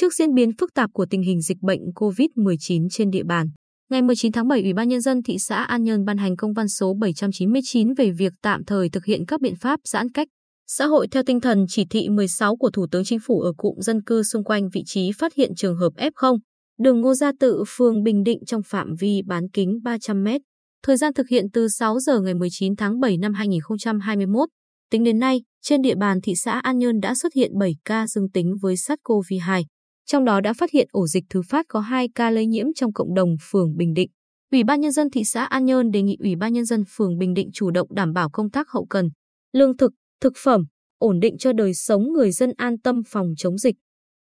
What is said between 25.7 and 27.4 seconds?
địa bàn thị xã An Nhơn đã xuất